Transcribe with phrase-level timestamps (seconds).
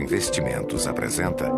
[0.00, 1.50] Investimentos apresenta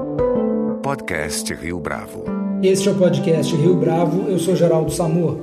[0.82, 2.24] Podcast Rio Bravo.
[2.60, 5.38] Este é o podcast Rio Bravo, eu sou Geraldo Samor.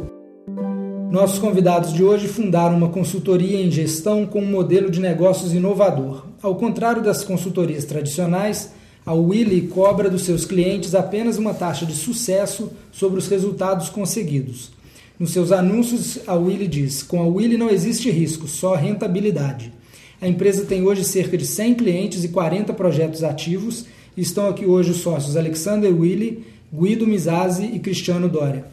[1.09, 6.25] Nossos convidados de hoje fundaram uma consultoria em gestão com um modelo de negócios inovador.
[6.41, 8.73] Ao contrário das consultorias tradicionais,
[9.05, 14.71] a Willy cobra dos seus clientes apenas uma taxa de sucesso sobre os resultados conseguidos.
[15.17, 19.78] Nos seus anúncios, a Willy diz: com a Willy não existe risco, só rentabilidade.
[20.21, 23.85] A empresa tem hoje cerca de 100 clientes e 40 projetos ativos.
[24.17, 28.65] E estão aqui hoje os sócios Alexander Willy, Guido Mizazzi e Cristiano Dória.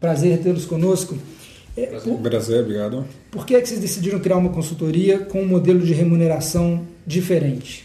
[0.00, 1.16] Prazer tê-los conosco.
[1.76, 3.04] É, prazer, Prazer, obrigado.
[3.30, 7.84] Por que, é que vocês decidiram criar uma consultoria com um modelo de remuneração diferente?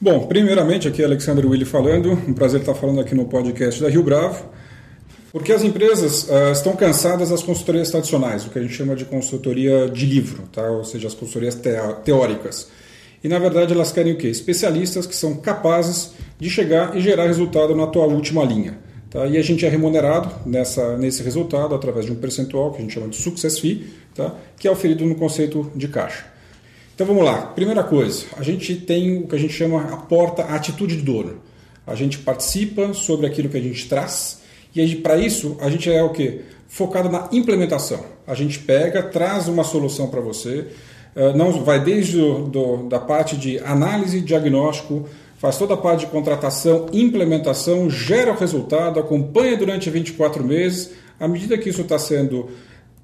[0.00, 3.88] Bom, primeiramente aqui é Alexander Willy falando, um prazer estar falando aqui no podcast da
[3.88, 4.44] Rio Bravo.
[5.32, 9.06] Porque as empresas uh, estão cansadas das consultorias tradicionais, o que a gente chama de
[9.06, 10.70] consultoria de livro, tá?
[10.70, 11.58] ou seja, as consultorias
[12.04, 12.68] teóricas.
[13.24, 14.28] E na verdade elas querem o quê?
[14.28, 18.78] Especialistas que são capazes de chegar e gerar resultado na tua última linha.
[19.08, 19.26] Tá?
[19.26, 22.92] E a gente é remunerado nessa, nesse resultado através de um percentual que a gente
[22.92, 24.34] chama de success fee, tá?
[24.58, 26.26] que é oferido no conceito de caixa.
[26.94, 27.46] Então vamos lá.
[27.46, 31.02] Primeira coisa, a gente tem o que a gente chama a porta, a atitude de
[31.02, 31.40] dono.
[31.86, 34.41] A gente participa sobre aquilo que a gente traz
[34.74, 36.40] e para isso, a gente é o quê?
[36.68, 38.00] Focado na implementação.
[38.26, 40.68] A gente pega, traz uma solução para você,
[41.14, 45.06] eh, não vai desde do, do, da parte de análise diagnóstico,
[45.36, 50.92] faz toda a parte de contratação, implementação, gera o resultado, acompanha durante 24 meses.
[51.20, 52.50] À medida que isso está sendo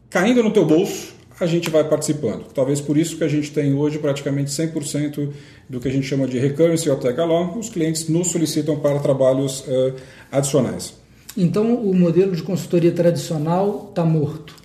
[0.08, 2.46] caindo no teu bolso, a gente vai participando.
[2.52, 5.30] Talvez por isso que a gente tem hoje praticamente 100%
[5.68, 8.98] do que a gente chama de recurrence ou tag along, os clientes nos solicitam para
[8.98, 9.94] trabalhos uh,
[10.32, 10.97] adicionais.
[11.40, 14.56] Então o modelo de consultoria tradicional está morto?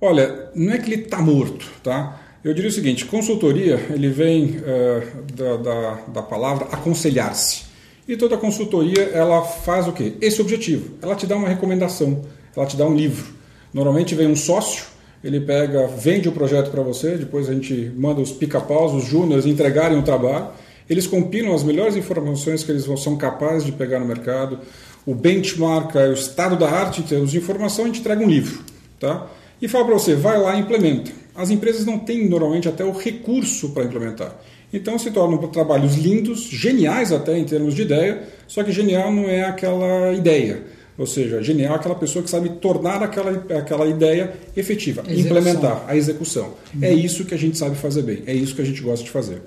[0.00, 2.20] Olha, não é que ele está morto, tá?
[2.44, 7.64] Eu diria o seguinte: consultoria ele vem uh, da, da, da palavra aconselhar-se.
[8.06, 10.12] E toda consultoria ela faz o quê?
[10.20, 10.94] Esse objetivo.
[11.02, 12.22] Ela te dá uma recomendação,
[12.54, 13.34] ela te dá um livro.
[13.72, 14.84] Normalmente vem um sócio,
[15.24, 19.46] ele pega, vende o projeto para você, depois a gente manda os pica-paus, os júniores
[19.46, 20.48] entregarem o trabalho.
[20.88, 24.60] Eles compilam as melhores informações que eles são capazes de pegar no mercado,
[25.06, 28.60] o benchmark, o estado da arte em termos de informação, a gente entrega um livro.
[28.98, 29.26] Tá?
[29.60, 31.10] E fala para você, vai lá e implementa.
[31.34, 34.34] As empresas não têm normalmente até o recurso para implementar.
[34.72, 39.24] Então se tornam trabalhos lindos, geniais até em termos de ideia, só que genial não
[39.24, 40.62] é aquela ideia.
[40.96, 45.96] Ou seja, genial é aquela pessoa que sabe tornar aquela, aquela ideia efetiva, implementar a
[45.96, 46.54] execução.
[46.74, 46.84] É uhum.
[46.84, 49.10] É isso que a gente sabe fazer bem, é isso que a gente gosta de
[49.10, 49.42] fazer.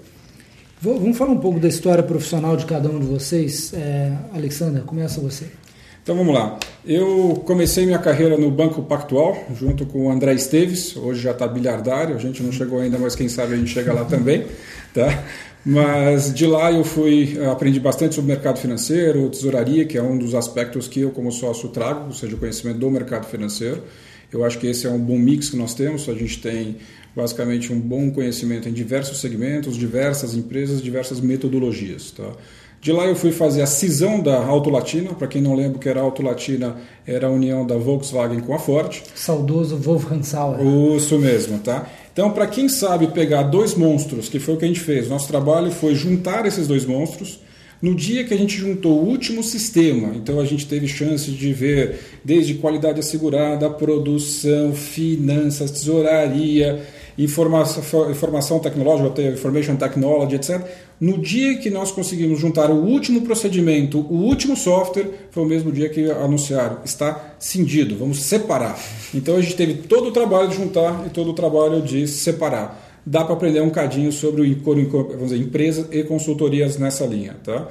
[0.80, 3.74] Vamos falar um pouco da história profissional de cada um de vocês.
[3.74, 5.46] É, Alexandre, começa você.
[6.04, 6.60] Então vamos lá.
[6.86, 11.48] Eu comecei minha carreira no Banco Pactual, junto com o André Esteves, hoje já está
[11.48, 14.46] bilhardário, a gente não chegou ainda, mas quem sabe a gente chega lá também.
[14.94, 15.24] Tá?
[15.66, 20.36] Mas de lá eu fui, aprendi bastante sobre mercado financeiro, tesouraria, que é um dos
[20.36, 23.84] aspectos que eu como sócio trago, ou seja, o conhecimento do mercado financeiro.
[24.32, 26.08] Eu acho que esse é um bom mix que nós temos.
[26.08, 26.78] A gente tem
[27.18, 32.12] basicamente um bom conhecimento em diversos segmentos, diversas empresas, diversas metodologias.
[32.12, 32.32] Tá?
[32.80, 35.90] De lá eu fui fazer a cisão da Auto Latina, para quem não lembra que
[35.90, 36.76] era Auto Latina,
[37.08, 39.02] era a união da Volkswagen com a Ford.
[39.16, 40.60] Saudoso Wolfgang Sauer.
[40.96, 41.90] Isso mesmo, tá?
[42.14, 45.28] Então, para quem sabe pegar dois monstros, que foi o que a gente fez, nosso
[45.28, 47.40] trabalho foi juntar esses dois monstros,
[47.82, 51.54] no dia que a gente juntou o último sistema, então a gente teve chance de
[51.54, 56.84] ver desde qualidade assegurada, produção, finanças, tesouraria,
[57.18, 60.62] informação, informação tecnológica, information technology, etc.
[61.00, 65.72] No dia que nós conseguimos juntar o último procedimento, o último software, foi o mesmo
[65.72, 68.80] dia que anunciaram, está cindido, vamos separar.
[69.14, 72.86] Então a gente teve todo o trabalho de juntar e todo o trabalho de separar.
[73.06, 77.38] Dá para aprender um cadinho sobre dizer, empresas e consultorias nessa linha.
[77.44, 77.68] Tá?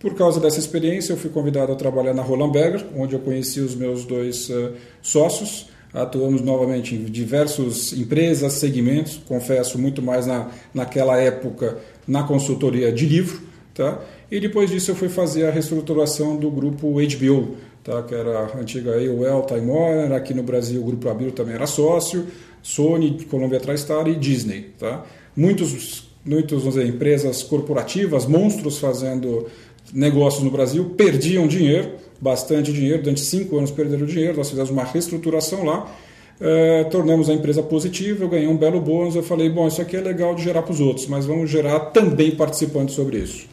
[0.00, 3.60] Por causa dessa experiência, eu fui convidado a trabalhar na Roland Berger, onde eu conheci
[3.60, 4.72] os meus dois uh,
[5.02, 5.68] sócios.
[5.92, 13.06] Atuamos novamente em diversas empresas, segmentos, confesso muito mais na, naquela época na consultoria de
[13.06, 13.40] livro.
[13.74, 14.00] Tá?
[14.30, 18.02] E depois disso eu fui fazer a reestruturação do grupo HBO, tá?
[18.02, 21.66] que era a antiga AOL, Time Warner, aqui no Brasil o grupo Abir também era
[21.66, 22.26] sócio,
[22.62, 24.70] Sony, Columbia TriStar e Disney.
[24.78, 25.04] Tá?
[25.34, 29.46] Muitos, dizer, empresas corporativas, monstros fazendo
[29.92, 34.84] negócios no Brasil, perdiam dinheiro, bastante dinheiro, durante cinco anos perderam dinheiro, nós fizemos uma
[34.84, 35.94] reestruturação lá,
[36.40, 39.96] eh, tornamos a empresa positiva, eu ganhei um belo bônus, eu falei, bom, isso aqui
[39.96, 43.46] é legal de gerar para os outros, mas vamos gerar também participando sobre isso.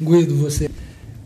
[0.00, 0.68] Guido, você...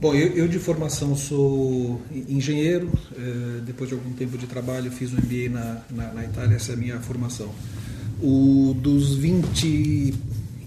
[0.01, 5.13] Bom, eu, eu, de formação sou engenheiro, eh, depois de algum tempo de trabalho fiz
[5.13, 7.49] um MBA na, na, na Itália, essa é a minha formação.
[8.23, 10.15] O, dos 20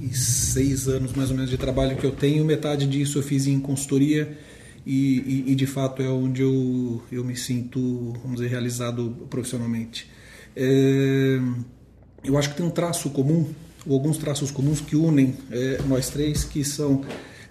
[0.02, 3.60] 36 anos mais ou menos de trabalho que eu tenho, metade disso eu fiz em
[3.60, 4.38] consultoria
[4.86, 10.10] e, e, e de fato é onde eu, eu me sinto, vamos dizer, realizado profissionalmente.
[10.56, 11.40] É,
[12.24, 13.48] eu acho que tem um traço comum,
[13.86, 17.04] ou alguns traços comuns que unem é, nós três, que são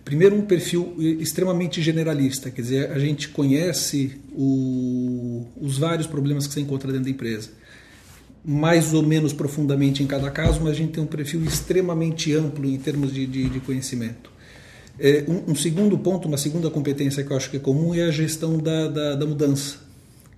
[0.04, 6.54] Primeiro, um perfil extremamente generalista, quer dizer, a gente conhece o, os vários problemas que
[6.54, 7.50] você encontra dentro da empresa,
[8.44, 12.66] mais ou menos profundamente em cada caso, mas a gente tem um perfil extremamente amplo
[12.66, 14.32] em termos de, de, de conhecimento.
[15.02, 18.02] É, um, um, segundo ponto, uma segunda competência que eu acho que é comum é
[18.02, 19.78] a gestão da, da, da mudança.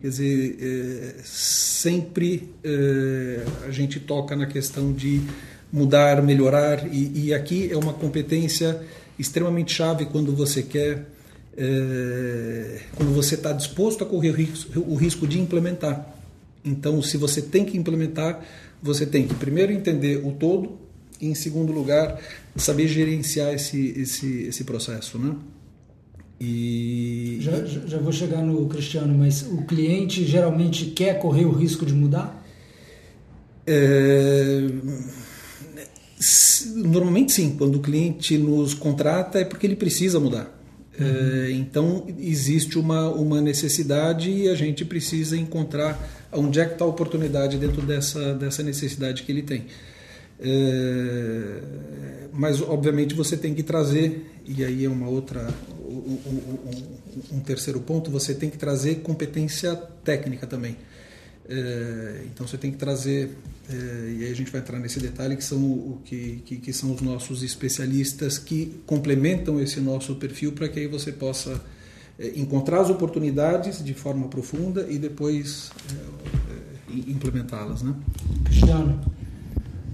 [0.01, 5.21] Quer dizer, é, sempre é, a gente toca na questão de
[5.73, 8.81] mudar, melhorar, e, e aqui é uma competência
[9.19, 11.09] extremamente chave quando você quer,
[11.57, 16.15] é, quando você está disposto a correr o risco, o risco de implementar.
[16.65, 18.41] Então, se você tem que implementar,
[18.81, 20.79] você tem que primeiro entender o todo
[21.23, 22.21] e, em segundo lugar,
[22.57, 25.35] saber gerenciar esse, esse, esse processo, né?
[26.41, 27.39] E...
[27.41, 31.95] Já, já vou chegar no Cristiano, mas o cliente geralmente quer correr o risco de
[31.95, 32.45] mudar?
[33.65, 34.67] É
[36.77, 40.59] Normalmente sim, quando o cliente nos contrata é porque ele precisa mudar.
[40.99, 41.07] Uhum.
[41.07, 45.99] É, então existe uma, uma necessidade e a gente precisa encontrar
[46.31, 49.67] onde é que está a oportunidade dentro dessa, dessa necessidade que ele tem.
[50.45, 51.61] É,
[52.33, 55.49] mas obviamente você tem que trazer, e aí é uma outra,
[55.89, 60.77] um, um, um terceiro ponto, você tem que trazer competência técnica também.
[61.49, 63.37] É, então você tem que trazer,
[63.71, 66.73] é, e aí a gente vai entrar nesse detalhe, que são, o, que, que, que
[66.73, 71.63] são os nossos especialistas que complementam esse nosso perfil para que aí você possa
[72.37, 75.71] encontrar as oportunidades de forma profunda e depois
[76.89, 77.83] implementá-las.
[77.83, 77.95] Né?
[78.45, 79.01] Cristiano.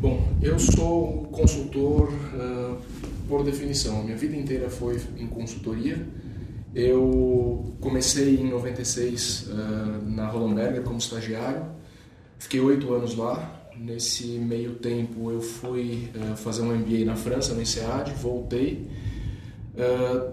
[0.00, 2.78] Bom, eu sou consultor uh,
[3.28, 4.00] por definição.
[4.00, 6.06] A minha vida inteira foi em consultoria
[6.74, 11.66] eu comecei em 96 uh, eh, na Rollenberger como estagiário,
[12.38, 13.54] fiquei oito anos lá.
[13.76, 18.86] Nesse meio tempo eu fui uh, fazer um MBA na França, no INSEAD, voltei.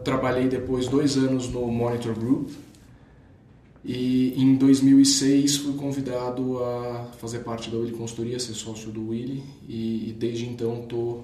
[0.04, 2.50] Trabalhei depois dois anos no Monitor Group
[3.86, 9.44] e em 2006 fui convidado a fazer parte da Willy Consultoria, ser sócio do Willy
[9.70, 11.24] e, e desde então estou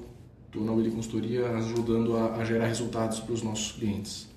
[0.56, 4.32] na Willy Consultoria ajudando a, a gerar resultados para os nossos clientes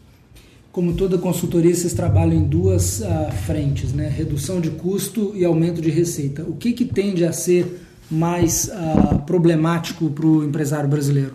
[0.74, 4.08] como toda consultoria, vocês trabalham em duas uh, frentes, né?
[4.08, 6.42] redução de custo e aumento de receita.
[6.42, 7.80] O que, que tende a ser
[8.10, 11.34] mais uh, problemático para o empresário brasileiro?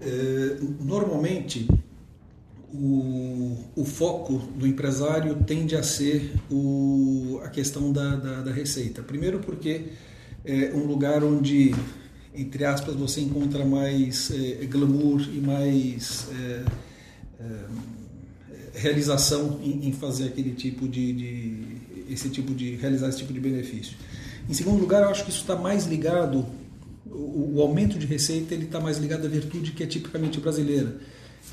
[0.00, 1.66] É, normalmente,
[2.74, 9.02] o, o, foco do empresário tende a ser o, a questão da, da, da, receita.
[9.02, 9.82] Primeiro, porque
[10.44, 11.74] é um lugar onde,
[12.34, 16.28] entre aspas, você encontra mais é, glamour e mais.
[16.32, 16.64] É,
[17.40, 17.84] é
[18.76, 23.38] realização em, em fazer aquele tipo de, de, esse tipo de realizar esse tipo de
[23.38, 23.96] benefício.
[24.48, 26.44] Em segundo lugar, eu acho que isso está mais ligado
[27.06, 30.96] o, o, aumento de receita ele está mais ligado à virtude que é tipicamente brasileira.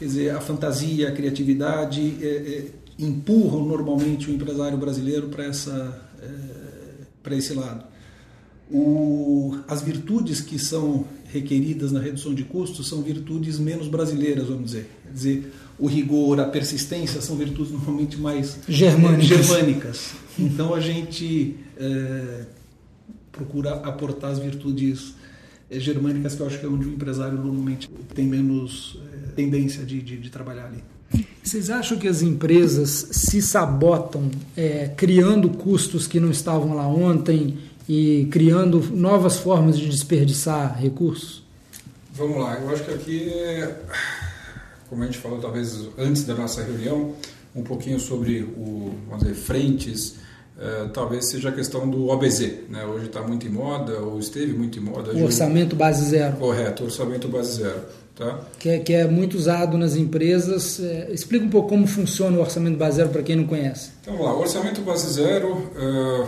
[0.01, 2.65] Quer dizer, a fantasia, a criatividade é, é,
[2.97, 6.27] empurram normalmente o empresário brasileiro para essa é,
[7.21, 7.83] para esse lado.
[8.71, 14.71] O, as virtudes que são requeridas na redução de custos são virtudes menos brasileiras, vamos
[14.71, 14.89] dizer.
[15.03, 19.27] Quer dizer, o rigor, a persistência são virtudes normalmente mais germânicas.
[19.27, 20.11] germânicas.
[20.39, 22.45] Então a gente é,
[23.31, 25.30] procura aportar as virtudes é,
[25.79, 30.01] germânicas, que eu acho que é onde o empresário normalmente tem menos é, tendência de,
[30.01, 30.83] de, de, trabalhar ali.
[31.43, 37.57] Vocês acham que as empresas se sabotam é, criando custos que não estavam lá ontem
[37.87, 41.43] e criando novas formas de desperdiçar recursos?
[42.13, 43.79] Vamos lá, eu acho que aqui é
[44.91, 47.15] como a gente falou talvez antes da nossa reunião,
[47.55, 50.17] um pouquinho sobre o, vamos dizer, frentes,
[50.61, 52.85] uh, talvez seja a questão do OBZ, né?
[52.85, 55.11] Hoje está muito em moda, ou esteve muito em moda.
[55.11, 56.37] O orçamento base zero.
[56.37, 57.81] Correto, orçamento base zero.
[58.15, 58.39] Tá?
[58.59, 60.79] Que, é, que é muito usado nas empresas.
[60.79, 63.89] É, explica um pouco como funciona o orçamento base zero para quem não conhece.
[64.01, 66.27] Então vamos lá, o orçamento base zero, uh,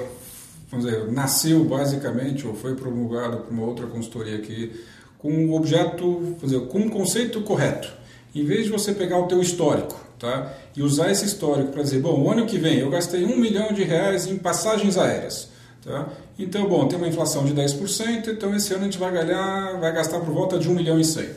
[0.71, 4.71] vamos dizer, nasceu basicamente, ou foi promulgado por uma outra consultoria aqui,
[5.19, 8.02] com um objeto, vamos dizer, com um conceito correto
[8.35, 10.53] em vez de você pegar o teu histórico tá?
[10.75, 13.71] e usar esse histórico para dizer, bom, o ano que vem eu gastei um milhão
[13.71, 15.49] de reais em passagens aéreas.
[15.83, 16.07] Tá?
[16.39, 19.91] Então, bom, tem uma inflação de 10%, então esse ano a gente vai, ganhar, vai
[19.93, 21.29] gastar por volta de 1 milhão e 100.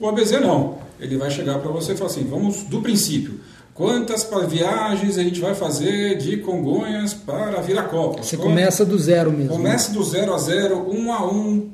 [0.00, 0.78] O ABZ não.
[0.98, 3.40] Ele vai chegar para você e falar assim, vamos do princípio.
[3.74, 8.26] Quantas viagens a gente vai fazer de Congonhas para Viracopos?
[8.26, 9.48] Você começa do zero mesmo.
[9.50, 11.70] Começa do zero a zero, um a um,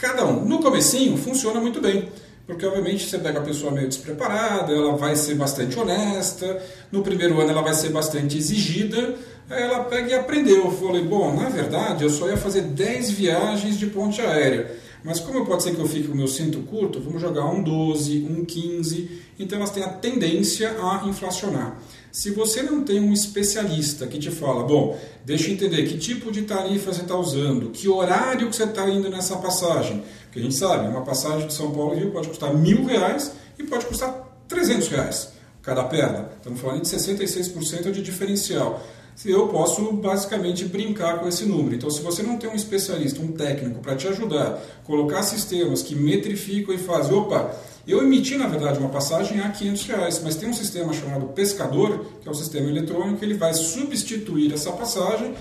[0.00, 0.46] Cada um.
[0.46, 2.08] No comecinho funciona muito bem.
[2.50, 7.40] Porque, obviamente, você pega a pessoa meio despreparada, ela vai ser bastante honesta, no primeiro
[7.40, 9.14] ano ela vai ser bastante exigida,
[9.48, 10.64] aí ela pega e aprendeu.
[10.64, 14.76] Eu falei, bom, na verdade, eu só ia fazer 10 viagens de ponte aérea.
[15.04, 17.62] Mas como pode ser que eu fique com o meu cinto curto, vamos jogar um
[17.62, 21.78] 12, um 15, então elas têm a tendência a inflacionar.
[22.12, 26.32] Se você não tem um especialista que te fala, bom, deixa eu entender que tipo
[26.32, 30.42] de tarifa você está usando, que horário que você está indo nessa passagem, porque a
[30.42, 34.44] gente sabe, uma passagem de São Paulo Rio pode custar mil reais e pode custar
[34.48, 36.30] 300 reais cada perna.
[36.36, 38.82] Estamos falando de 66% de diferencial.
[39.24, 41.74] Eu posso basicamente brincar com esse número.
[41.74, 45.94] Então, se você não tem um especialista, um técnico para te ajudar, colocar sistemas que
[45.94, 47.54] metrificam e fazem, opa,
[47.86, 52.04] eu emiti, na verdade, uma passagem a 500 reais, mas tem um sistema chamado Pescador,
[52.20, 55.34] que é um sistema eletrônico, ele vai substituir essa passagem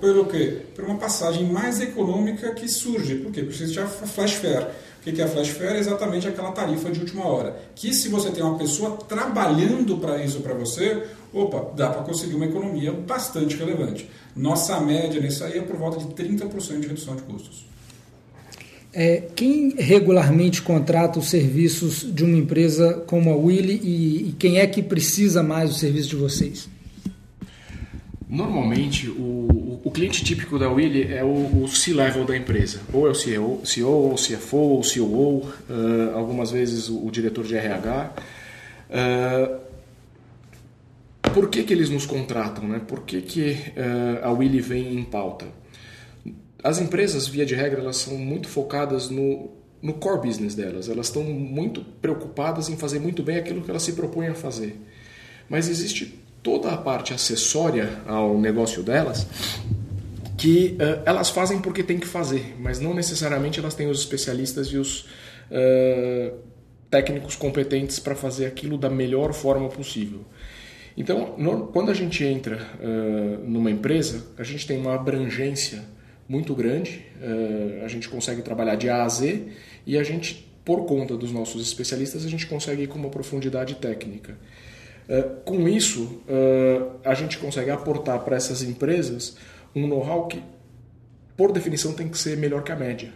[0.00, 0.58] pelo quê?
[0.74, 3.16] Por uma passagem mais econômica que surge.
[3.16, 3.42] Por quê?
[3.42, 4.66] Porque existe a flash fare.
[5.00, 5.76] O que é a flash fare?
[5.76, 7.56] É exatamente aquela tarifa de última hora.
[7.74, 12.34] Que se você tem uma pessoa trabalhando para isso para você, opa, dá para conseguir
[12.34, 14.08] uma economia bastante relevante.
[14.36, 17.66] Nossa média nisso aí é por volta de 30% de redução de custos.
[18.94, 24.58] É, quem regularmente contrata os serviços de uma empresa como a Willy e, e quem
[24.58, 26.68] é que precisa mais do serviço de vocês?
[28.28, 32.80] Normalmente, o, o cliente típico da Willy é o, o C-level da empresa.
[32.92, 37.56] Ou é o CEO, CEO, CFO, ou COO, uh, algumas vezes o, o, diretor de
[37.56, 38.12] RH.
[38.90, 39.60] Uh,
[41.32, 42.66] por que, que eles nos contratam?
[42.68, 42.80] Né?
[42.86, 45.61] Por que, que uh, a Willy vem em pauta?
[46.62, 49.50] As empresas, via de regra, elas são muito focadas no,
[49.82, 50.88] no core business delas.
[50.88, 54.80] Elas estão muito preocupadas em fazer muito bem aquilo que elas se propõem a fazer.
[55.48, 59.26] Mas existe toda a parte acessória ao negócio delas
[60.36, 64.66] que uh, elas fazem porque tem que fazer, mas não necessariamente elas têm os especialistas
[64.68, 66.36] e os uh,
[66.90, 70.24] técnicos competentes para fazer aquilo da melhor forma possível.
[70.96, 75.84] Então, no, quando a gente entra uh, numa empresa, a gente tem uma abrangência
[76.28, 79.42] muito grande, uh, a gente consegue trabalhar de A a Z
[79.86, 83.74] e a gente, por conta dos nossos especialistas, a gente consegue ir com uma profundidade
[83.76, 84.36] técnica.
[85.08, 89.36] Uh, com isso, uh, a gente consegue aportar para essas empresas
[89.74, 90.42] um know-how que,
[91.36, 93.12] por definição, tem que ser melhor que a média.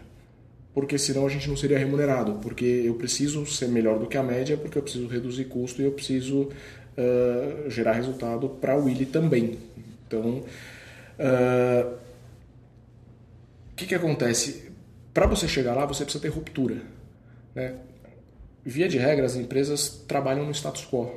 [0.74, 2.34] Porque senão a gente não seria remunerado.
[2.42, 5.84] Porque eu preciso ser melhor do que a média, porque eu preciso reduzir custo e
[5.84, 6.50] eu preciso
[7.68, 9.58] gerar resultado para a Willy também.
[10.06, 10.42] Então,
[11.18, 12.05] o
[13.76, 14.72] que, que acontece?
[15.12, 16.80] Para você chegar lá, você precisa ter ruptura.
[17.54, 17.74] Né?
[18.64, 21.10] Via de regra, as empresas trabalham no status quo.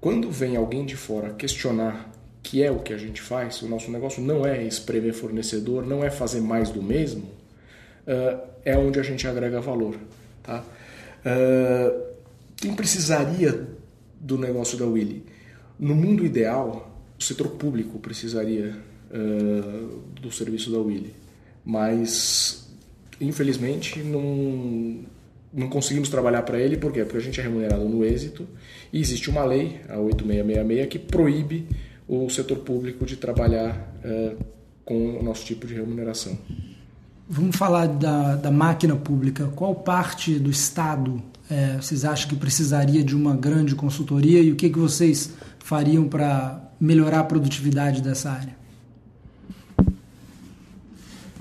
[0.00, 2.12] Quando vem alguém de fora questionar
[2.42, 6.04] que é o que a gente faz, o nosso negócio não é espremer fornecedor, não
[6.04, 9.96] é fazer mais do mesmo, uh, é onde a gente agrega valor.
[10.42, 10.62] Tá?
[11.24, 12.14] Uh,
[12.54, 13.66] quem precisaria
[14.20, 15.24] do negócio da Willy?
[15.78, 18.76] No mundo ideal, o setor público precisaria
[19.10, 21.23] uh, do serviço da Willy
[21.64, 22.68] mas
[23.20, 25.00] infelizmente não,
[25.52, 27.04] não conseguimos trabalhar para ele, por quê?
[27.04, 28.46] Porque a gente é remunerado no êxito
[28.92, 31.66] e existe uma lei, a 8666, que proíbe
[32.06, 34.34] o setor público de trabalhar é,
[34.84, 36.36] com o nosso tipo de remuneração.
[37.28, 39.50] Vamos falar da, da máquina pública.
[39.56, 44.56] Qual parte do Estado é, vocês acham que precisaria de uma grande consultoria e o
[44.56, 48.63] que, que vocês fariam para melhorar a produtividade dessa área?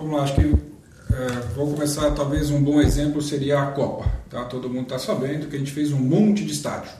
[0.04, 4.12] Vamos lá, acho que é, vou começar, talvez um bom exemplo seria a Copa.
[4.30, 4.44] Tá?
[4.44, 6.92] Todo mundo está sabendo que a gente fez um monte de estádio.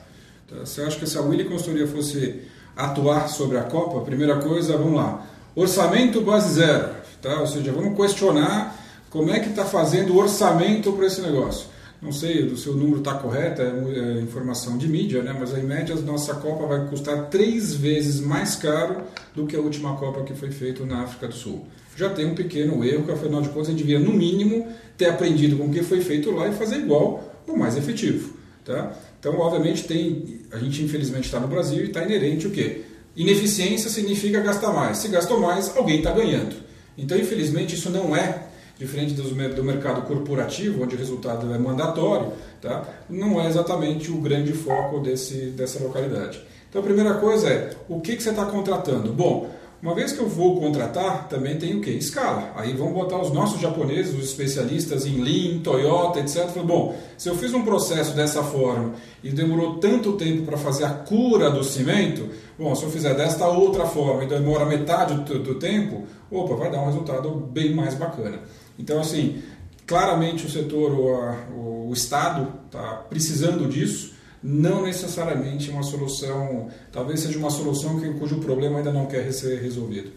[0.48, 0.60] Tá?
[0.60, 2.40] Você acha que se a Willy Consultoria fosse
[2.74, 5.22] atuar sobre a Copa, primeira coisa, vamos lá,
[5.54, 6.94] orçamento base zero.
[7.20, 7.40] Tá?
[7.40, 8.74] Ou seja, vamos questionar
[9.10, 11.66] como é que está fazendo o orçamento para esse negócio.
[12.00, 15.36] Não sei se o número está correto, é, é, informação de mídia, né?
[15.38, 19.02] mas em média a nossa Copa vai custar três vezes mais caro
[19.34, 22.34] do que a última Copa que foi feita na África do Sul já tem um
[22.34, 25.82] pequeno erro, que afinal de contas gente devia, no mínimo, ter aprendido com o que
[25.82, 28.34] foi feito lá e fazer igual ou mais efetivo.
[28.64, 28.92] Tá?
[29.20, 32.82] Então, obviamente, tem, a gente infelizmente está no Brasil e está inerente o quê?
[33.16, 34.98] Ineficiência significa gastar mais.
[34.98, 36.56] Se gastou mais, alguém está ganhando.
[36.96, 38.48] Então, infelizmente, isso não é
[38.78, 42.84] diferente do, do mercado corporativo, onde o resultado é mandatório, tá?
[43.08, 46.40] não é exatamente o grande foco desse, dessa localidade.
[46.68, 49.12] Então, a primeira coisa é, o que, que você está contratando?
[49.12, 49.48] Bom,
[49.84, 51.90] uma vez que eu vou contratar, também tem o que?
[51.90, 52.54] Escala.
[52.56, 56.48] Aí vão botar os nossos japoneses, os especialistas em Lean, Toyota, etc.
[56.64, 60.88] Bom, se eu fiz um processo dessa forma e demorou tanto tempo para fazer a
[60.88, 65.56] cura do cimento, bom, se eu fizer desta outra forma e demora metade do, do
[65.56, 68.38] tempo, opa, vai dar um resultado bem mais bacana.
[68.78, 69.42] Então, assim,
[69.86, 74.13] claramente o setor, o, o Estado está precisando disso,
[74.44, 79.62] não necessariamente uma solução, talvez seja uma solução que, cujo problema ainda não quer ser
[79.62, 80.12] resolvido.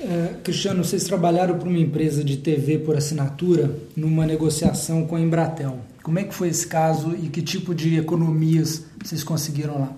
[0.00, 5.20] É, Cristiano, vocês trabalharam para uma empresa de TV por assinatura numa negociação com a
[5.20, 5.78] Embratel.
[6.02, 9.92] Como é que foi esse caso e que tipo de economias vocês conseguiram lá?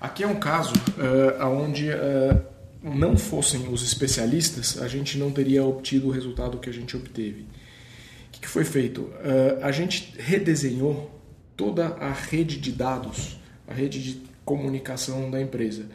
[0.00, 2.40] Aqui é um caso uh, onde uh,
[2.84, 7.40] não fossem os especialistas, a gente não teria obtido o resultado que a gente obteve.
[8.28, 9.00] O que, que foi feito?
[9.00, 11.15] Uh, a gente redesenhou
[11.56, 15.86] toda a rede de dados, a rede de comunicação da empresa.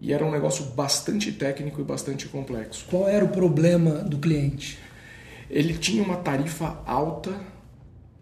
[0.00, 2.86] E era um negócio bastante técnico e bastante complexo.
[2.88, 4.78] Qual era o problema do cliente?
[5.50, 7.32] Ele tinha uma tarifa alta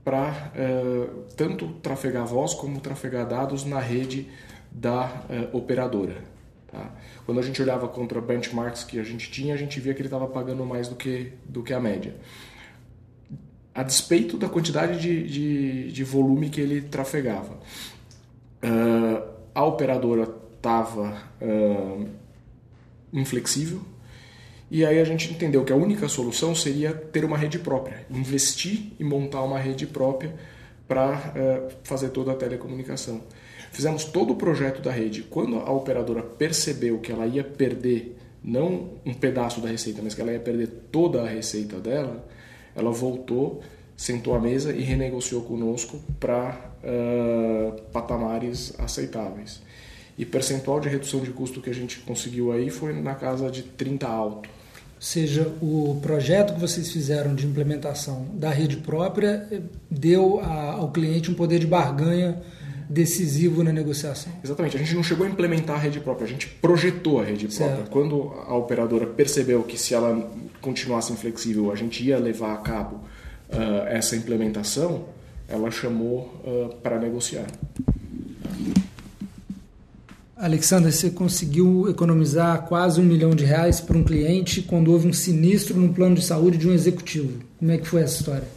[0.03, 4.29] para uh, tanto trafegar voz como trafegar dados na rede
[4.71, 6.23] da uh, operadora.
[6.71, 6.93] Tá?
[7.27, 10.07] Quando a gente olhava contra benchmarks que a gente tinha, a gente via que ele
[10.07, 12.15] estava pagando mais do que, do que a média.
[13.77, 17.59] A despeito da quantidade de, de, de volume que ele trafegava.
[18.65, 19.23] Uh,
[19.55, 22.09] a operadora estava uh,
[23.13, 23.83] inflexível,
[24.71, 28.93] e aí a gente entendeu que a única solução seria ter uma rede própria, investir
[28.99, 30.35] e montar uma rede própria
[30.89, 33.21] para uh, fazer toda a telecomunicação.
[33.73, 35.23] Fizemos todo o projeto da rede.
[35.23, 40.23] Quando a operadora percebeu que ela ia perder não um pedaço da receita, mas que
[40.23, 42.27] ela ia perder toda a receita dela,
[42.77, 43.63] ela voltou,
[43.97, 49.63] sentou à mesa e renegociou conosco para uh, patamares aceitáveis.
[50.19, 53.63] E percentual de redução de custo que a gente conseguiu aí foi na casa de
[53.63, 54.49] 30 alto.
[54.97, 60.91] Ou seja, o projeto que vocês fizeram de implementação da rede própria eh, deu ao
[60.91, 62.43] cliente um poder de barganha
[62.89, 64.33] decisivo na negociação.
[64.43, 64.77] Exatamente.
[64.77, 67.77] A gente não chegou a implementar a rede própria, a gente projetou a rede própria.
[67.77, 67.91] Certo.
[67.91, 70.31] Quando a operadora percebeu que se ela
[70.61, 72.97] continuasse inflexível, a gente ia levar a cabo
[73.49, 75.07] uh, essa implementação,
[75.49, 77.47] ela chamou uh, para negociar.
[80.37, 85.13] Alexandre, você conseguiu economizar quase um milhão de reais para um cliente quando houve um
[85.13, 87.41] sinistro no plano de saúde de um executivo.
[87.59, 88.57] Como é que foi essa história?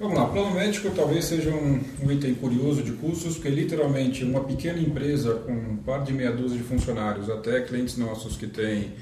[0.00, 4.40] Vamos lá, plano médico talvez seja um, um, item curioso de custos, porque literalmente uma
[4.40, 8.94] pequena empresa com um par de meia dúzia de funcionários, até clientes nossos que têm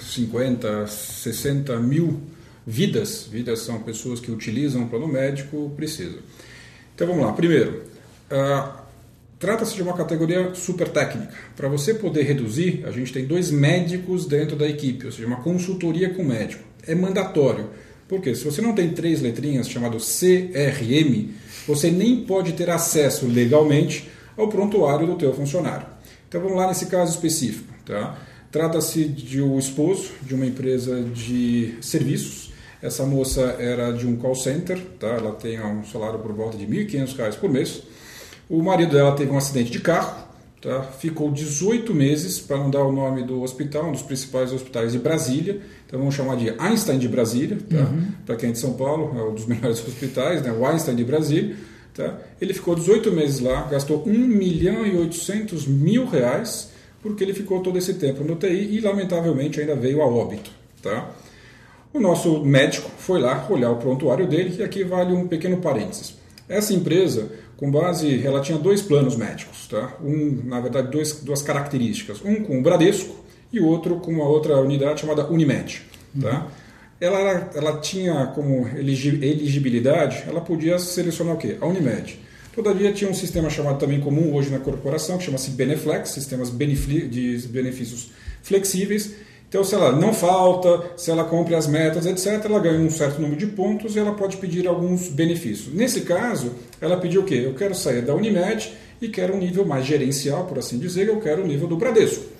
[0.00, 2.20] 50, 60 mil
[2.66, 6.18] vidas, vidas são pessoas que utilizam o plano médico, precisa.
[6.94, 7.82] Então vamos lá, primeiro,
[8.30, 8.72] uh,
[9.38, 11.34] trata-se de uma categoria super técnica.
[11.56, 15.42] Para você poder reduzir, a gente tem dois médicos dentro da equipe, ou seja, uma
[15.42, 16.62] consultoria com médico.
[16.86, 17.68] É mandatório
[18.12, 21.30] porque se você não tem três letrinhas chamado CRM,
[21.66, 25.86] você nem pode ter acesso legalmente ao prontuário do teu funcionário.
[26.28, 27.72] Então vamos lá nesse caso específico.
[27.86, 28.18] Tá?
[28.52, 32.52] Trata-se de um esposo de uma empresa de serviços.
[32.82, 35.06] Essa moça era de um call center, tá?
[35.06, 37.82] ela tem um salário por volta de R$ 1.500 por mês.
[38.50, 40.28] O marido dela teve um acidente de carro,
[40.60, 40.82] tá?
[40.82, 44.98] ficou 18 meses, para não dar o nome do hospital, um dos principais hospitais de
[44.98, 47.76] Brasília, então vamos chamar de Einstein de Brasília, tá?
[47.76, 48.08] uhum.
[48.26, 50.52] para quem é de São Paulo, é um dos melhores hospitais, né?
[50.52, 51.56] o Einstein de Brasília.
[51.94, 52.18] Tá?
[52.40, 56.71] Ele ficou 18 meses lá, gastou 1 milhão e 800 mil reais,
[57.02, 60.50] porque ele ficou todo esse tempo no TI e, lamentavelmente, ainda veio a óbito.
[60.80, 61.10] Tá?
[61.92, 66.14] O nosso médico foi lá olhar o prontuário dele, e aqui vale um pequeno parênteses.
[66.48, 69.96] Essa empresa, com base, ela tinha dois planos médicos, tá?
[70.02, 72.20] Um, na verdade, dois, duas características.
[72.24, 73.14] Um com o Bradesco
[73.52, 75.82] e outro com uma outra unidade chamada Unimed.
[76.20, 76.46] Tá?
[77.00, 81.56] Ela, ela, ela tinha como elegibilidade, ela podia selecionar o quê?
[81.60, 82.18] A Unimed.
[82.54, 87.48] Todavia tinha um sistema chamado também comum hoje na corporação, que chama-se Beneflex, sistemas de
[87.48, 88.10] benefícios
[88.42, 89.14] flexíveis.
[89.48, 93.20] Então, se ela não falta, se ela cumpre as metas, etc., ela ganha um certo
[93.20, 95.74] número de pontos e ela pode pedir alguns benefícios.
[95.74, 97.42] Nesse caso, ela pediu o quê?
[97.44, 101.20] Eu quero sair da Unimed e quero um nível mais gerencial, por assim dizer, eu
[101.20, 102.31] quero o nível do Bradesco.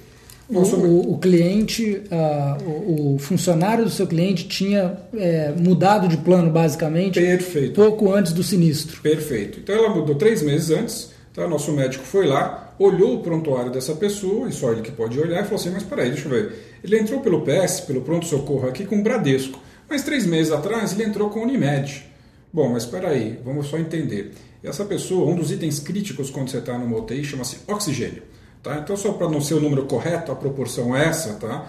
[0.53, 6.51] O, o, cliente, uh, o, o, funcionário do seu cliente tinha é, mudado de plano,
[6.51, 7.75] basicamente, Perfeito.
[7.75, 9.01] pouco antes do sinistro.
[9.01, 9.61] Perfeito.
[9.61, 11.49] Então ela mudou três meses antes, tá?
[11.49, 15.41] nosso médico foi lá, olhou o prontuário dessa pessoa, e só ele que pode olhar,
[15.41, 16.53] e falou assim: Mas peraí, deixa eu ver.
[16.85, 21.05] Ele entrou pelo PS, pelo pronto-socorro aqui, com o Bradesco, mas três meses atrás ele
[21.05, 22.05] entrou com o Unimed.
[22.53, 24.33] Bom, mas espera aí, vamos só entender.
[24.63, 28.23] Essa pessoa, um dos itens críticos quando você está numa UTI chama-se oxigênio.
[28.63, 28.79] Tá?
[28.79, 31.35] Então, só para não ser o número correto, a proporção é essa.
[31.35, 31.67] Tá?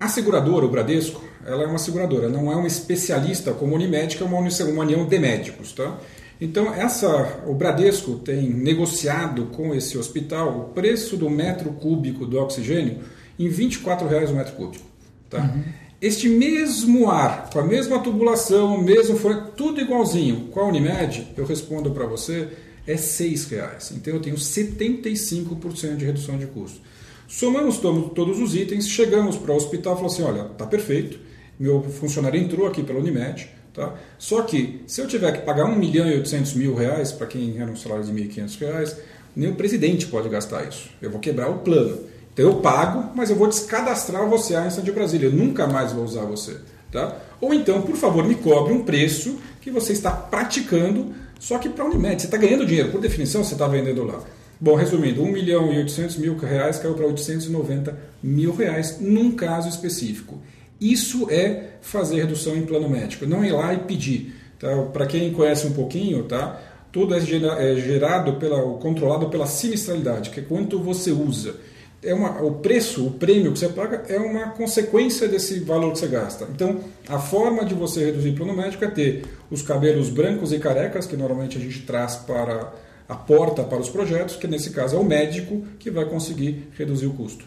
[0.00, 4.16] A seguradora, o Bradesco, ela é uma seguradora, não é um especialista como a Unimed,
[4.16, 5.72] que é uma, união de médicos.
[5.72, 5.98] Tá?
[6.40, 12.38] Então, essa, o Bradesco tem negociado com esse hospital o preço do metro cúbico do
[12.38, 12.98] oxigênio
[13.38, 14.84] em 24 reais o metro cúbico.
[15.30, 15.38] Tá?
[15.38, 15.62] Uhum.
[16.00, 21.44] Este mesmo ar, com a mesma tubulação, mesmo foi tudo igualzinho, com a Unimed, eu
[21.44, 22.48] respondo para você,
[22.88, 23.92] é R$ reais.
[23.94, 26.80] Então eu tenho 75% de redução de custo.
[27.28, 31.20] Somamos todos os itens, chegamos para o hospital e falamos assim, olha, tá perfeito,
[31.60, 33.94] meu funcionário entrou aqui pela Unimed, tá?
[34.18, 37.60] Só que se eu tiver que pagar 1 milhão e 800 mil reais, para quem
[37.60, 38.96] era um salário de 1.500 reais,
[39.36, 40.88] nem o presidente pode gastar isso.
[41.02, 41.98] Eu vou quebrar o plano.
[42.32, 45.26] Então eu pago, mas eu vou descadastrar você a Einstein de Brasília.
[45.26, 46.56] Eu nunca mais vou usar você.
[46.90, 47.20] Tá?
[47.38, 51.84] Ou então, por favor, me cobre um preço que você está praticando, só que para
[51.84, 52.20] a Unimed.
[52.20, 54.22] Você está ganhando dinheiro, por definição, você está vendendo lá.
[54.60, 59.68] Bom, resumindo, 1 milhão e 800 mil reais caiu para 890 mil reais num caso
[59.68, 60.40] específico.
[60.80, 64.34] Isso é fazer redução em plano médico, não ir lá e pedir.
[64.58, 64.68] Tá?
[64.92, 66.60] Para quem conhece um pouquinho, tá?
[66.92, 71.54] tudo é, é gerado, pela, controlado pela sinistralidade, que é quanto você usa.
[72.00, 75.98] É uma, o preço, o prêmio que você paga é uma consequência desse valor que
[75.98, 76.46] você gasta.
[76.54, 81.06] Então, a forma de você reduzir plano médico é ter os cabelos brancos e carecas,
[81.06, 82.72] que normalmente a gente traz para
[83.08, 87.06] a porta para os projetos, que nesse caso é o médico que vai conseguir reduzir
[87.06, 87.44] o custo.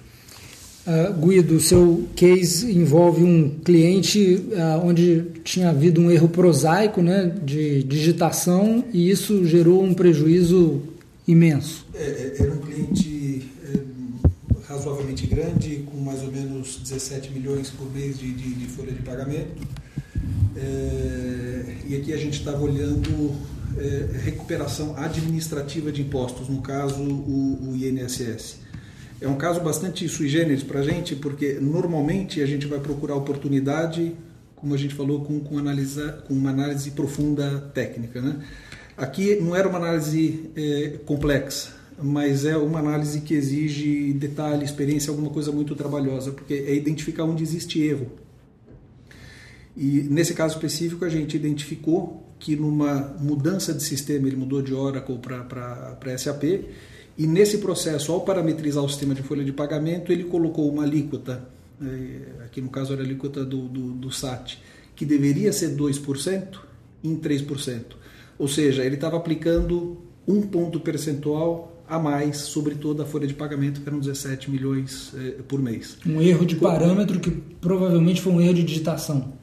[0.85, 7.03] Uh, Guido, o seu case envolve um cliente uh, onde tinha havido um erro prosaico
[7.03, 10.81] né, de digitação e isso gerou um prejuízo
[11.27, 11.85] imenso.
[11.93, 13.20] É, é era um cliente
[14.81, 19.01] razoavelmente grande, com mais ou menos 17 milhões por mês de, de, de folha de
[19.03, 19.61] pagamento.
[20.55, 23.31] É, e aqui a gente estava olhando
[23.77, 28.59] é, recuperação administrativa de impostos, no caso o, o INSS.
[29.21, 33.15] É um caso bastante sui generis para a gente, porque normalmente a gente vai procurar
[33.15, 34.15] oportunidade,
[34.55, 38.19] como a gente falou, com, com, analisa, com uma análise profunda técnica.
[38.19, 38.43] Né?
[38.97, 45.09] Aqui não era uma análise é, complexa, mas é uma análise que exige detalhe, experiência,
[45.09, 48.11] alguma coisa muito trabalhosa, porque é identificar onde existe erro.
[49.75, 54.73] E nesse caso específico a gente identificou que numa mudança de sistema, ele mudou de
[54.73, 56.43] Oracle para SAP,
[57.17, 61.47] e nesse processo, ao parametrizar o sistema de folha de pagamento, ele colocou uma alíquota,
[61.81, 64.57] é, aqui no caso era a alíquota do, do, do SAT,
[64.95, 66.59] que deveria ser 2%
[67.03, 67.83] em 3%.
[68.39, 73.33] Ou seja, ele estava aplicando um ponto percentual a mais sobre toda a folha de
[73.33, 75.97] pagamento, que eram 17 milhões é, por mês.
[76.05, 79.33] Um erro de parâmetro que provavelmente foi um erro de digitação.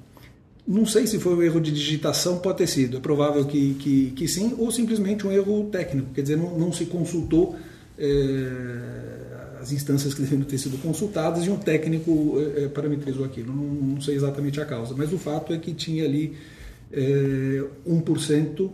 [0.67, 2.97] Não sei se foi um erro de digitação, pode ter sido.
[2.97, 6.09] É provável que, que, que sim, ou simplesmente um erro técnico.
[6.15, 7.55] Quer dizer, não, não se consultou
[7.99, 13.55] é, as instâncias que deveriam ter sido consultadas e um técnico é, parametrizou aquilo.
[13.55, 16.35] Não, não, sei exatamente a causa, mas o fato é que tinha ali
[16.91, 18.71] é, 1%,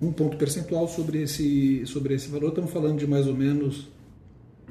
[0.00, 2.48] um ponto percentual sobre esse, sobre esse valor.
[2.48, 3.88] Estamos falando de mais ou menos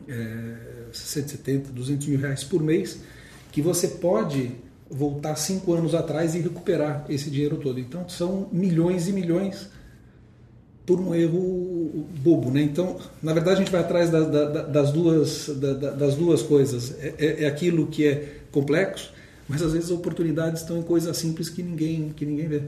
[0.07, 0.55] é,
[0.91, 3.01] 170, 200 mil reais por mês,
[3.51, 4.51] que você pode
[4.89, 7.79] voltar cinco anos atrás e recuperar esse dinheiro todo.
[7.79, 9.69] Então são milhões e milhões
[10.85, 12.61] por um erro bobo, né?
[12.61, 16.95] Então, na verdade, a gente vai atrás da, da, das, duas, da, das duas coisas.
[17.01, 19.11] É, é, é, aquilo que é complexo,
[19.49, 22.63] mas às vezes as oportunidades estão em coisas simples que ninguém, que ninguém vê.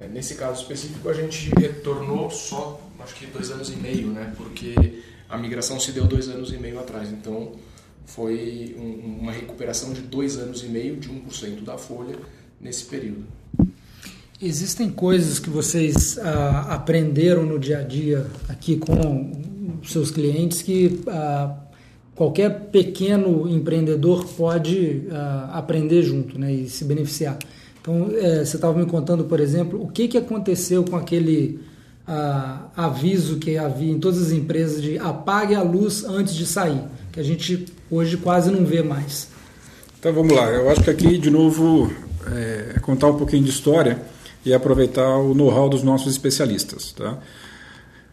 [0.00, 4.32] É, nesse caso específico, a gente retornou só, acho que dois anos e meio, né?
[4.36, 7.10] Porque a migração se deu dois anos e meio atrás.
[7.10, 7.52] Então,
[8.06, 12.16] foi um, uma recuperação de dois anos e meio de 1% da folha
[12.60, 13.24] nesse período.
[14.40, 19.32] Existem coisas que vocês ah, aprenderam no dia a dia aqui com
[19.82, 21.56] seus clientes que ah,
[22.14, 27.38] qualquer pequeno empreendedor pode ah, aprender junto né, e se beneficiar.
[27.86, 31.60] Então, é, você estava me contando, por exemplo, o que, que aconteceu com aquele
[32.06, 36.82] ah, aviso que havia em todas as empresas de apague a luz antes de sair
[37.16, 39.28] que a gente hoje quase não vê mais.
[39.98, 41.90] Então vamos lá, eu acho que aqui de novo
[42.30, 44.02] é contar um pouquinho de história
[44.44, 46.92] e aproveitar o know-how dos nossos especialistas.
[46.92, 47.18] Tá?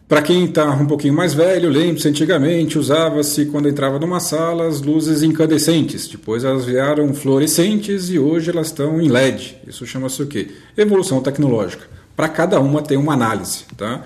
[0.06, 4.82] Para quem está um pouquinho mais velho, lembre-se, antigamente usava-se, quando entrava numa sala, as
[4.82, 6.06] luzes incandescentes.
[6.06, 9.56] Depois elas vieram fluorescentes e hoje elas estão em LED.
[9.66, 10.48] Isso chama-se o quê?
[10.76, 11.84] Evolução tecnológica.
[12.14, 13.64] Para cada uma tem uma análise.
[13.78, 14.04] Tá?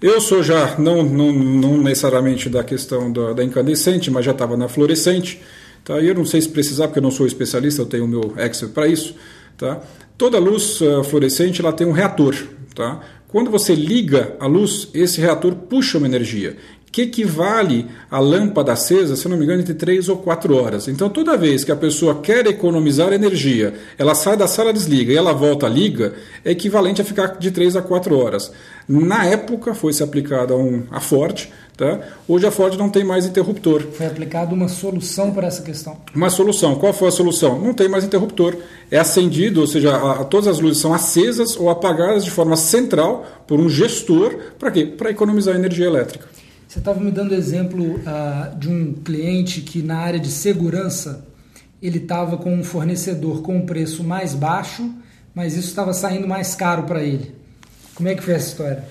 [0.00, 4.56] Eu sou já, não, não, não necessariamente da questão da, da incandescente, mas já estava
[4.56, 5.42] na fluorescente.
[5.84, 6.00] Tá?
[6.00, 8.34] E eu não sei se precisar, porque eu não sou especialista, eu tenho o meu
[8.38, 9.16] Excel para isso.
[9.58, 9.80] Tá?
[10.16, 12.36] Toda luz uh, fluorescente ela tem um reator.
[12.74, 13.00] Tá?
[13.32, 16.54] Quando você liga a luz, esse reator puxa uma energia
[16.92, 20.88] que equivale à lâmpada acesa, se não me engano, entre 3 ou 4 horas.
[20.88, 25.16] Então, toda vez que a pessoa quer economizar energia, ela sai da sala, desliga e
[25.16, 26.12] ela volta, liga,
[26.44, 28.52] é equivalente a ficar de 3 a 4 horas.
[28.86, 32.00] Na época, foi-se aplicada um, a Forte, Tá?
[32.28, 33.82] Hoje a Ford não tem mais interruptor.
[33.92, 35.96] Foi aplicada uma solução para essa questão.
[36.14, 36.74] Uma solução.
[36.74, 37.58] Qual foi a solução?
[37.58, 38.56] Não tem mais interruptor.
[38.90, 42.56] É acendido, ou seja, a, a, todas as luzes são acesas ou apagadas de forma
[42.56, 44.36] central por um gestor.
[44.58, 44.84] Para quê?
[44.84, 46.28] Para economizar energia elétrica.
[46.68, 51.24] Você estava me dando exemplo uh, de um cliente que na área de segurança
[51.82, 54.90] ele estava com um fornecedor com um preço mais baixo,
[55.34, 57.34] mas isso estava saindo mais caro para ele.
[57.94, 58.84] Como é que foi essa história?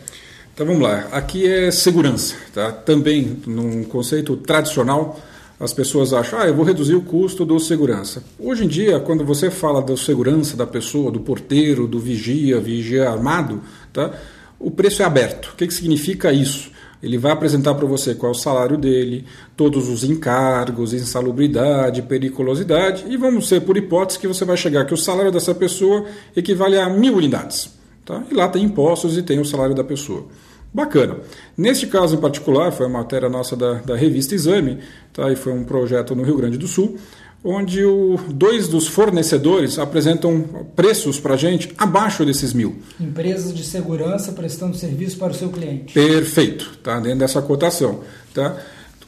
[0.62, 1.08] Então vamos lá.
[1.12, 2.72] Aqui é segurança, tá?
[2.72, 5.20] Também num conceito tradicional,
[5.60, 8.24] as pessoas acham, ah, eu vou reduzir o custo do segurança.
[8.38, 13.10] Hoje em dia, quando você fala da segurança da pessoa, do porteiro, do vigia, vigia
[13.10, 13.60] armado,
[13.92, 14.14] tá?
[14.60, 15.48] O preço é aberto.
[15.48, 16.70] O que, que significa isso?
[17.02, 19.26] Ele vai apresentar para você qual é o salário dele,
[19.58, 24.94] todos os encargos, insalubridade, periculosidade, e vamos ser por hipótese que você vai chegar que
[24.94, 27.82] o salário dessa pessoa equivale a mil unidades.
[28.06, 28.22] Tá?
[28.30, 30.28] E lá tem impostos e tem o salário da pessoa.
[30.74, 31.18] Bacana.
[31.58, 34.80] Neste caso em particular, foi uma matéria nossa da, da revista Exame,
[35.12, 35.32] tá?
[35.32, 36.98] e foi um projeto no Rio Grande do Sul,
[37.44, 42.78] onde o, dois dos fornecedores apresentam preços para a gente abaixo desses mil.
[43.00, 45.94] Empresas de segurança prestando serviço para o seu cliente.
[45.94, 47.00] Perfeito, tá?
[47.00, 48.02] dentro dessa cotação.
[48.34, 48.56] Tá?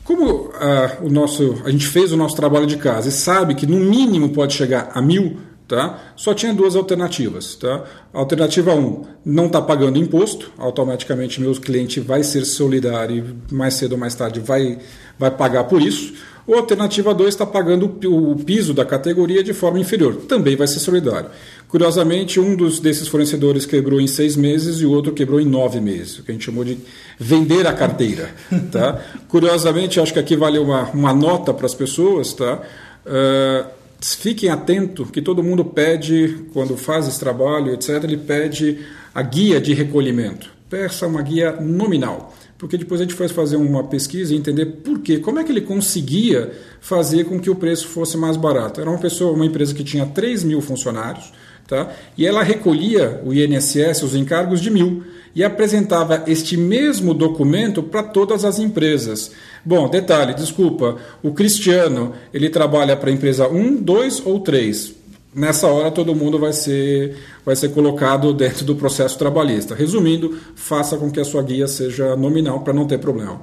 [0.04, 3.66] Como ah, o nosso, a gente fez o nosso trabalho de casa e sabe que
[3.66, 6.14] no mínimo pode chegar a mil, Tá?
[6.16, 7.56] Só tinha duas alternativas.
[7.56, 7.84] Tá?
[8.14, 13.76] Alternativa 1, um, não está pagando imposto, automaticamente meu cliente vai ser solidário e mais
[13.76, 14.78] cedo ou mais tarde vai,
[15.18, 16.14] vai pagar por isso.
[16.46, 20.80] Ou alternativa 2 está pagando o piso da categoria de forma inferior, também vai ser
[20.80, 21.30] solidário.
[21.70, 25.80] Curiosamente, um dos, desses fornecedores quebrou em seis meses e o outro quebrou em nove
[25.80, 26.78] meses, o que a gente chamou de
[27.18, 28.30] vender a carteira.
[28.72, 29.02] Tá?
[29.30, 32.34] Curiosamente, acho que aqui vale uma, uma nota para as pessoas.
[32.34, 32.62] Tá?
[33.06, 38.80] Uh, fiquem atentos que todo mundo pede, quando faz esse trabalho, etc., ele pede
[39.14, 40.50] a guia de recolhimento.
[40.70, 45.00] Peça uma guia nominal porque depois a gente foi fazer uma pesquisa e entender por
[45.00, 48.80] quê, como é que ele conseguia fazer com que o preço fosse mais barato.
[48.80, 51.34] Era uma pessoa, uma empresa que tinha 3 mil funcionários,
[51.68, 51.92] tá?
[52.18, 55.04] e ela recolhia o INSS, os encargos de mil,
[55.36, 59.32] e apresentava este mesmo documento para todas as empresas.
[59.66, 65.04] Bom, detalhe, desculpa, o Cristiano, ele trabalha para a empresa 1, 2 ou 3
[65.36, 69.74] nessa hora todo mundo vai ser, vai ser colocado dentro do processo trabalhista.
[69.74, 73.42] Resumindo, faça com que a sua guia seja nominal para não ter problema.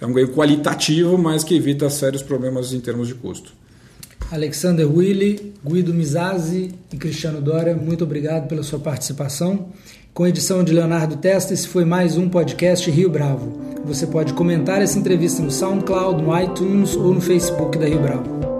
[0.00, 3.52] É um ganho qualitativo, mas que evita sérios problemas em termos de custo.
[4.30, 9.68] Alexander Willi, Guido Mizazzi e Cristiano Dória, muito obrigado pela sua participação.
[10.14, 13.50] Com edição de Leonardo Testa, esse foi mais um podcast Rio Bravo.
[13.86, 18.51] Você pode comentar essa entrevista no SoundCloud, no iTunes ou no Facebook da Rio Bravo.